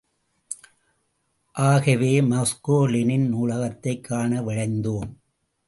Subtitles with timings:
[1.55, 5.09] ஆகவே, Moscow Lenin நூலகத்தைக் காண விழைந்தோம்.